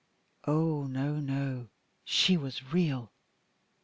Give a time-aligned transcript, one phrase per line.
[0.47, 1.69] Oh, no, no,
[2.03, 3.11] she was real!